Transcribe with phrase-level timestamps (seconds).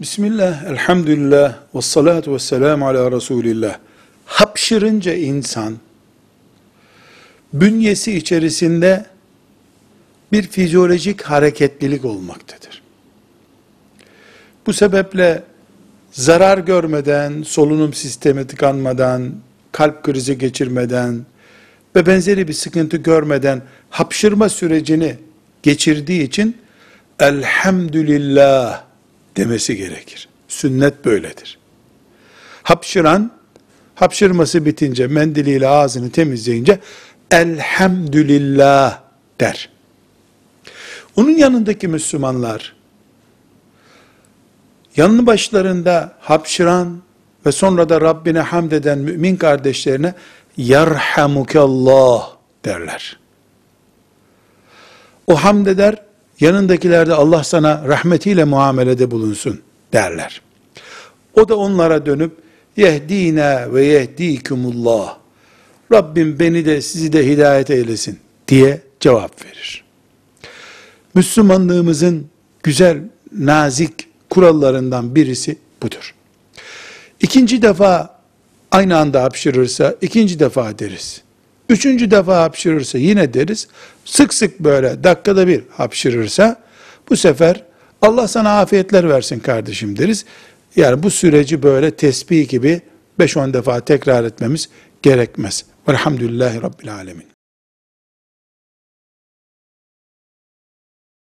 [0.00, 3.78] Bismillah, elhamdülillah, ve salatu ve selamu ala Resulillah.
[4.24, 5.76] Hapşırınca insan,
[7.52, 9.06] bünyesi içerisinde
[10.32, 12.82] bir fizyolojik hareketlilik olmaktadır.
[14.66, 15.42] Bu sebeple
[16.12, 19.32] zarar görmeden, solunum sistemi tıkanmadan,
[19.72, 21.26] kalp krizi geçirmeden
[21.96, 25.16] ve benzeri bir sıkıntı görmeden hapşırma sürecini
[25.62, 26.56] geçirdiği için
[27.20, 28.87] elhamdülillah
[29.38, 30.28] demesi gerekir.
[30.48, 31.58] Sünnet böyledir.
[32.62, 33.32] Hapşıran,
[33.94, 36.78] hapşırması bitince mendiliyle ağzını temizleyince
[37.30, 39.00] elhamdülillah
[39.40, 39.70] der.
[41.16, 42.76] Onun yanındaki Müslümanlar,
[44.96, 47.02] yanı başlarında hapşıran
[47.46, 50.14] ve sonra da Rabbine hamd eden mümin kardeşlerine
[50.56, 52.30] yarhamukallah
[52.64, 53.18] derler.
[55.26, 56.07] O hamd eder,
[56.40, 59.60] yanındakiler de Allah sana rahmetiyle muamelede bulunsun
[59.92, 60.42] derler.
[61.34, 62.32] O da onlara dönüp
[62.76, 65.18] yehdina ve yehdikumullah.
[65.92, 69.84] Rabbim beni de sizi de hidayet eylesin diye cevap verir.
[71.14, 72.26] Müslümanlığımızın
[72.62, 72.98] güzel,
[73.32, 73.92] nazik
[74.30, 76.14] kurallarından birisi budur.
[77.20, 78.18] İkinci defa
[78.70, 81.22] aynı anda hapşırırsa ikinci defa deriz.
[81.68, 83.68] Üçüncü defa hapşırırsa yine deriz.
[84.04, 86.56] Sık sık böyle dakikada bir hapşırırsa
[87.10, 87.64] bu sefer
[88.02, 90.24] Allah sana afiyetler versin kardeşim deriz.
[90.76, 92.80] Yani bu süreci böyle tesbih gibi
[93.20, 94.68] 5-10 defa tekrar etmemiz
[95.02, 95.64] gerekmez.
[95.88, 97.37] Velhamdülillahi Rabbil Alemin.